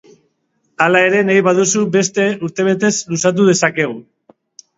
Hala 0.85 1.01
ere, 1.09 1.19
nahi 1.27 1.43
badu, 1.47 1.65
beste 1.97 2.25
urtebetez 2.49 2.91
luza 3.13 3.35
dezake. 3.43 3.89